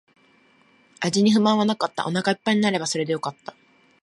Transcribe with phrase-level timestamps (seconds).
[0.99, 2.07] 味に不満はなかった。
[2.07, 3.55] お腹一杯になればそれでよかった。